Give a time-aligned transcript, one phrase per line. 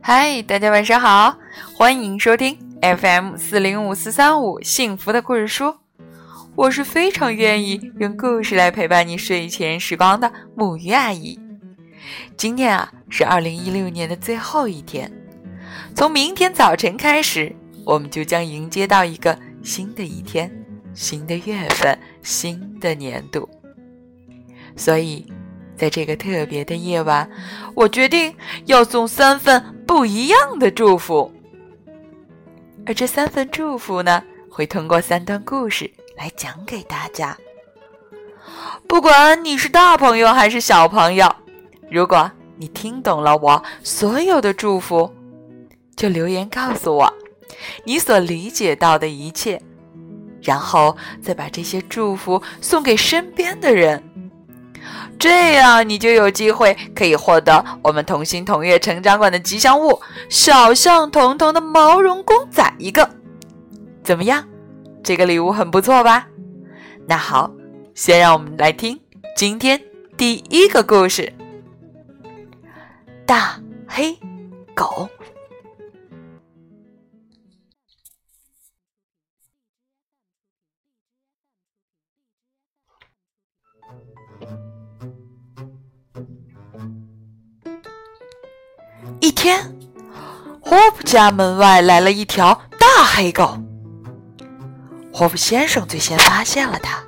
[0.00, 1.38] 嗨，大家晚上好，
[1.76, 5.76] 欢迎收听 FM 四零五四三五幸福的故事书。
[6.54, 11.38] 我是非常愿意用故事来陪伴你睡前时光的木鱼阿姨。
[12.36, 15.10] 今天啊，是二零一六年的最后一天，
[15.94, 17.54] 从明天早晨开始，
[17.86, 20.50] 我们就将迎接到一个新的一天、
[20.92, 23.48] 新的月份、新的年度。
[24.76, 25.31] 所以，
[25.82, 27.28] 在这个特别的夜晚，
[27.74, 28.32] 我决定
[28.66, 31.28] 要送三份不一样的祝福。
[32.86, 37.36] 而这三份祝福呢，会通过三段故事来讲给大家。
[38.86, 41.34] 不管你是大朋友还是小朋友，
[41.90, 45.12] 如果你听懂了我所有的祝福，
[45.96, 47.12] 就留言告诉我
[47.82, 49.60] 你所理解到的一切，
[50.42, 54.00] 然后再把这些祝福送给身边的人。
[55.22, 63.08] 这样，你就有机会可以获得我们同心同悦成长馆的吉祥物小象彤彤的毛绒公仔一个。
[64.02, 64.44] 怎么样？
[65.04, 66.26] 这个礼物很不错吧？
[67.06, 67.52] 那好，
[67.94, 68.98] 先让我们来听
[69.36, 69.80] 今天
[70.16, 71.32] 第一个故事：
[73.24, 74.18] 大黑
[74.74, 75.08] 狗。
[90.72, 93.58] 霍普家门外来了一条大黑狗。
[95.12, 96.98] 霍普先生最先发现了它。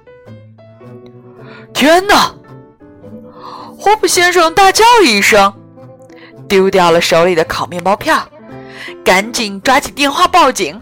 [1.73, 2.35] 天哪！
[3.79, 5.51] 霍普先生大叫一声，
[6.47, 8.15] 丢掉了手里的烤面包片，
[9.03, 10.79] 赶紧抓起电话报警。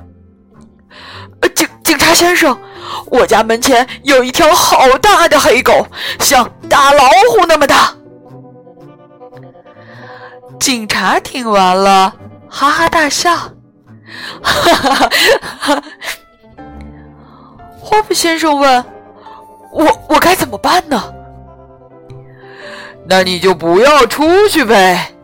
[1.54, 2.58] 警警察先生，
[3.06, 5.86] 我家门前有一条好大的黑狗，
[6.18, 7.94] 像大老虎那么大。
[10.58, 12.12] 警察听完了，
[12.52, 13.34] 哈哈大笑。
[14.42, 15.10] 哈哈哈
[15.58, 15.82] 哈！
[17.80, 18.84] 霍普先生问
[19.72, 21.02] ：“我我该怎么办呢？”
[23.08, 25.14] 那你就不要出去呗。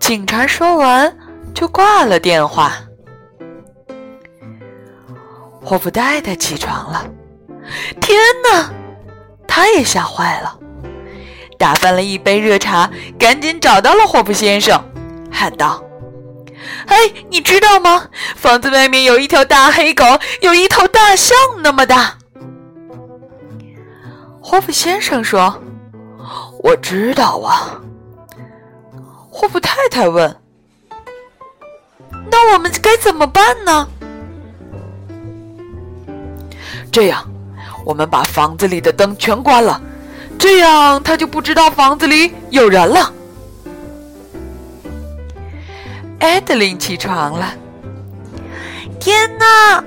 [0.00, 1.14] 警察说完
[1.54, 2.72] 就挂了电话。
[5.62, 7.06] 霍普太太起床了，
[8.00, 8.18] 天
[8.50, 8.70] 哪，
[9.46, 10.58] 他也吓坏了。
[11.56, 14.82] 打翻了一杯热茶，赶紧找到了霍普先生，
[15.32, 15.82] 喊道
[16.86, 16.96] ：“哎，
[17.30, 18.06] 你知道吗？
[18.36, 20.04] 房子外面有一条大黑狗，
[20.42, 22.18] 有一头大象那么大。”
[24.40, 25.60] 霍普先生说
[26.62, 27.80] ：“我知道啊。”
[29.30, 30.36] 霍普太太问
[32.30, 33.88] ：“那我们该怎么办呢？”
[36.92, 37.26] 这样，
[37.86, 39.80] 我们把房子里的灯全关了。
[40.38, 43.10] 这样他就不知道房子里有人了。
[46.22, 47.52] 艾德琳起床了，
[49.00, 49.82] 天哪！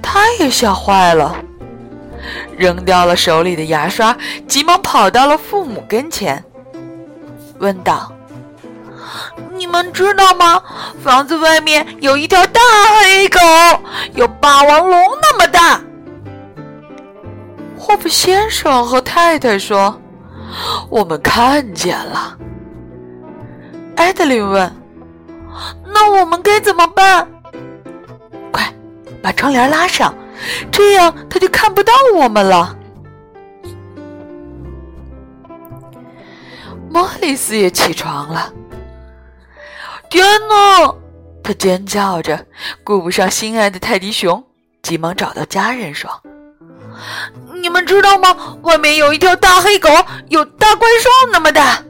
[0.00, 1.34] 他也吓坏了，
[2.56, 4.16] 扔掉了手里的牙刷，
[4.46, 6.44] 急忙跑到了父母跟前，
[7.58, 8.12] 问道
[9.58, 10.62] ：“你们知道吗？
[11.02, 12.60] 房子外面有一条大
[13.02, 13.40] 黑狗，
[14.14, 15.80] 有霸王龙那么大。”
[17.76, 20.00] 霍普先生和太太说
[20.88, 22.38] ：“我们看见了。”
[23.96, 24.72] 艾德琳问
[25.84, 27.28] ：“那我们该怎么办？”
[28.52, 28.72] 快
[29.22, 30.14] 把窗帘拉上，
[30.70, 32.76] 这样他就看不到我们了。
[36.90, 38.52] 莫里斯也起床了。
[40.10, 40.94] 天哪！
[41.42, 42.46] 他尖叫着，
[42.84, 44.44] 顾不上心爱的泰迪熊，
[44.82, 46.10] 急忙找到家人说。
[47.62, 48.36] 你们知道吗？
[48.62, 49.88] 外面有一条大黑狗，
[50.28, 51.82] 有大怪兽那么大。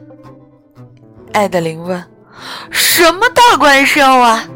[1.33, 2.01] 艾德琳问
[2.71, 4.47] ：“什么大怪兽啊？”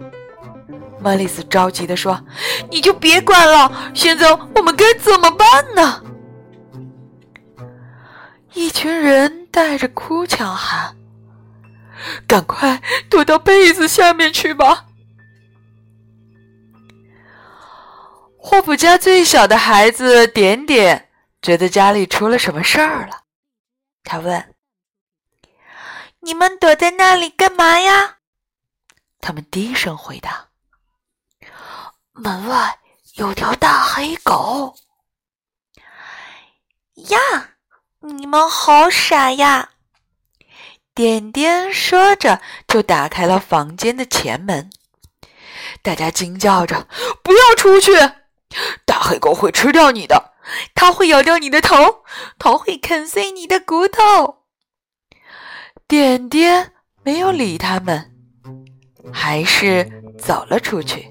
[1.00, 2.20] 莫里斯着急地说
[2.72, 6.04] ：“你就别管了，现在我们该怎么办呢？”
[8.54, 10.96] 一群人带着哭腔喊
[12.28, 14.86] ：“赶快躲到被子下面去吧！”
[18.40, 21.10] 霍普家最小的孩子点点
[21.42, 23.22] 觉得家里出了什么事儿了，
[24.04, 24.44] 他问
[26.28, 28.18] ：“你们躲在那里干嘛呀？”
[29.22, 30.50] 他们低声回答
[32.12, 32.78] ：“门外
[33.16, 34.76] 有条大黑狗。”
[37.08, 37.18] 呀，
[38.02, 39.70] 你们好傻呀！
[40.94, 44.70] 点点说着就打开了房间的前门，
[45.82, 46.90] 大家惊叫着
[47.24, 47.94] ：“不要出去！”
[48.86, 50.34] 大黑狗会吃掉你的，
[50.76, 52.04] 它会咬掉你的头，
[52.38, 54.37] 头会啃碎你的骨头。
[55.88, 58.12] 点点没有理他们，
[59.14, 59.90] 还是
[60.20, 61.10] 走了出去。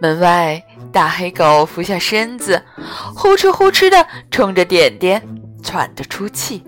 [0.00, 0.60] 门外，
[0.90, 2.60] 大黑狗俯下身子，
[3.14, 5.22] 呼哧呼哧的冲着点点
[5.62, 6.64] 喘着粗气。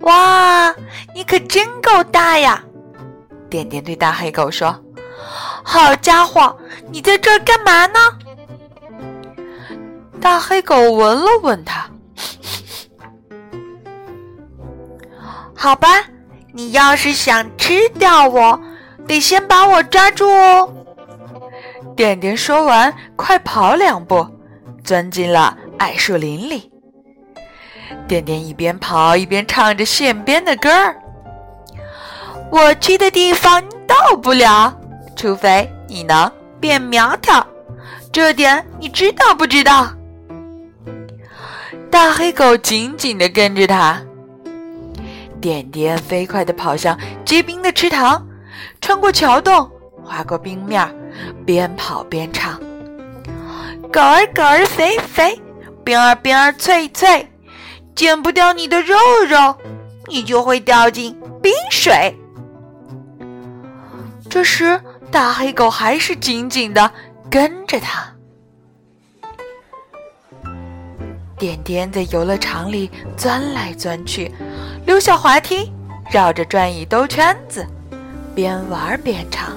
[0.00, 0.74] 哇，
[1.14, 2.60] 你可真够大呀！
[3.48, 4.76] 点点对大黑狗说
[5.62, 6.58] ：“好家伙，
[6.90, 8.00] 你在这儿干嘛呢？”
[10.20, 11.88] 大黑狗闻了闻它，
[15.54, 15.88] 好吧，
[16.52, 18.60] 你要是想吃掉我，
[19.06, 20.72] 得先把我抓住哦。
[21.96, 24.26] 点点说完，快跑两步，
[24.84, 26.70] 钻进了矮树林里。
[28.06, 30.96] 点点一边跑一边唱着线编的歌儿
[32.52, 34.74] ：“我去的地方到不了，
[35.16, 36.30] 除非你能
[36.60, 37.44] 变苗条，
[38.12, 39.88] 这点你知道不知道？”
[41.98, 44.00] 大黑狗紧紧地跟着他。
[45.40, 48.24] 点点飞快地跑向结冰的池塘，
[48.80, 49.68] 穿过桥洞，
[50.04, 50.88] 划过冰面。
[51.44, 52.56] 边跑边唱
[53.92, 55.42] ：“狗儿狗儿肥肥，
[55.82, 57.28] 冰儿冰儿脆脆，
[57.96, 58.94] 剪不掉你的肉
[59.28, 59.56] 肉，
[60.06, 62.16] 你就会掉进冰水。”
[64.30, 64.80] 这时，
[65.10, 66.92] 大黑狗还是紧紧的
[67.28, 68.14] 跟着他。
[71.38, 74.34] 点点在游乐场里钻来钻去，
[74.84, 75.72] 溜下滑梯，
[76.10, 77.64] 绕着转椅兜圈子，
[78.34, 79.56] 边玩边唱。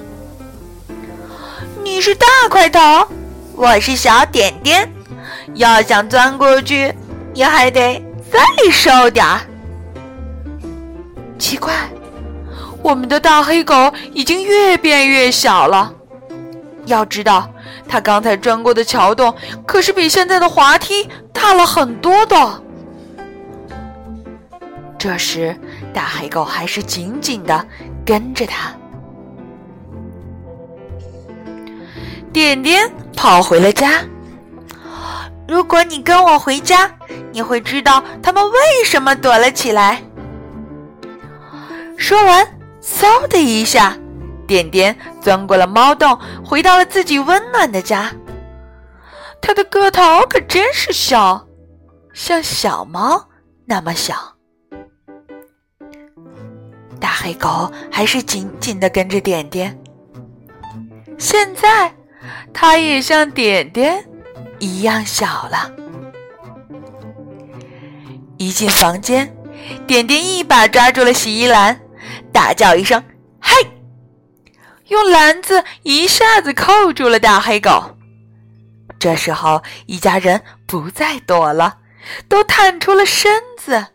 [1.82, 2.80] 你是大块头，
[3.56, 4.88] 我是小点点。
[5.54, 6.94] 要想钻过去，
[7.34, 9.40] 你还得再瘦点儿。
[11.38, 11.74] 奇怪，
[12.80, 15.92] 我们的大黑狗已经越变越小了。
[16.86, 17.51] 要知道，
[17.92, 19.34] 它刚才钻过的桥洞
[19.66, 22.62] 可是比现在的滑梯大了很多的。
[24.98, 25.54] 这时，
[25.92, 27.66] 大黑狗还是紧紧的
[28.02, 28.72] 跟着它。
[32.32, 34.00] 点点跑回了家。
[35.46, 36.90] 如果你跟我回家，
[37.30, 40.02] 你会知道他们为什么躲了起来。
[41.98, 43.94] 说完，嗖的一下，
[44.52, 48.12] 点点钻过了猫洞，回到了自己温暖的家。
[49.40, 51.46] 它的个头可真是小，
[52.12, 53.28] 像小猫
[53.64, 54.14] 那么小。
[57.00, 59.78] 大黑狗还是紧紧的跟着点点。
[61.18, 61.92] 现在。
[62.54, 64.04] 它也像点点
[64.60, 65.72] 一样小了。
[68.36, 69.34] 一进房间，
[69.86, 71.80] 点点一把抓住了洗衣篮，
[72.32, 73.02] 大叫一声“”，
[74.92, 77.96] 用篮子一下子扣住了大黑狗。
[78.98, 81.78] 这时候，一家人不再躲了，
[82.28, 83.86] 都探出了身子。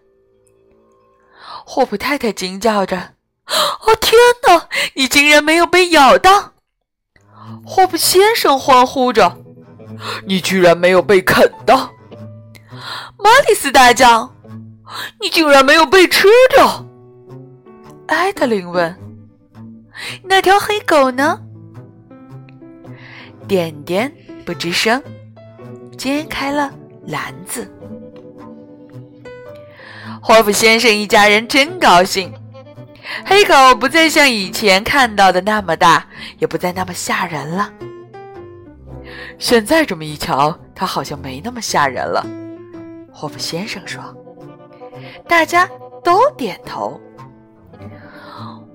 [1.68, 3.14] 霍普太太惊叫着
[3.86, 4.68] ：“哦，天哪！
[4.96, 6.54] 你竟然没有被咬到！”
[7.64, 9.38] 霍普先生欢呼着
[10.26, 11.92] ：“你居然没有被啃到！”
[13.24, 14.34] 玛丽斯大叫
[15.22, 16.84] ：“你竟然没有被吃掉！”
[18.10, 18.98] 艾德琳问
[20.24, 21.40] ：“那条黑狗呢？”
[23.48, 24.12] 点点
[24.46, 25.02] 不吱声，
[25.98, 26.72] 揭开了
[27.06, 27.72] 篮子。
[30.22, 32.34] 霍普先生一家人真高兴。
[33.26, 36.06] 黑狗不再像以前看到的那么大，
[36.40, 37.72] 也不再那么吓人了。
[39.40, 42.26] 现在这么一瞧，它好像没那么吓人了。
[43.14, 44.04] 霍夫先生说
[45.26, 45.70] ：“大家
[46.04, 47.00] 都点头。”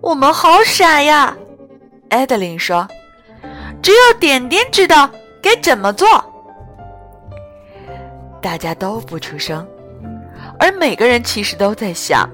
[0.03, 1.35] 我们好傻呀，
[2.11, 2.89] 艾德琳说
[3.81, 5.09] ：“只有点点知道
[5.41, 6.09] 该怎么做。”
[8.43, 9.65] 大家都不出声，
[10.59, 12.29] 而每个人其实都在想：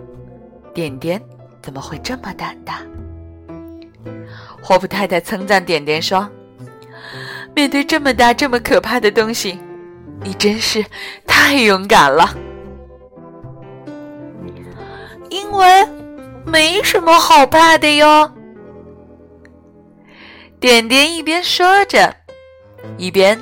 [0.72, 1.22] 点点。
[1.60, 2.80] 怎么会这么胆大？
[4.62, 6.26] 霍普太太称赞点点说
[7.54, 9.60] ：“面对这么大、这么可怕的东西，
[10.22, 10.82] 你真是
[11.26, 12.34] 太勇敢了。”
[15.28, 15.86] 因为
[16.50, 18.30] 没什么好怕的哟。
[20.58, 22.14] 点点一边说着，
[22.96, 23.38] 一边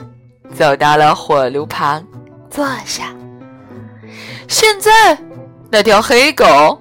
[0.55, 2.05] 走到了火炉旁
[2.51, 3.15] 坐下。
[4.49, 5.19] 现在，
[5.71, 6.81] 那条黑狗。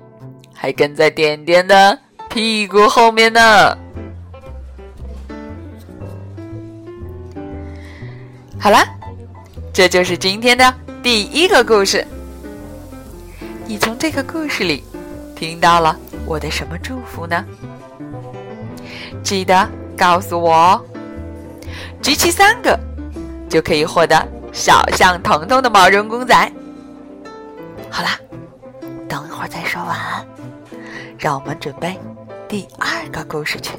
[0.57, 3.77] 还跟在点点的屁股后面呢。
[8.59, 8.77] 好了，
[9.71, 12.07] 这就是今天的第一个故事。
[13.67, 14.83] 你从这个故事里
[15.35, 17.45] 听到了我的什么祝福呢？
[19.23, 19.67] 记得
[19.97, 20.85] 告诉我哦。
[22.01, 22.79] 集齐三个，
[23.49, 26.51] 就可以获得小象彤彤的毛绒公仔。
[27.89, 28.19] 好啦，
[29.07, 30.25] 等一会儿再说晚安，
[31.17, 31.99] 让我们准备
[32.47, 33.71] 第二个故事去。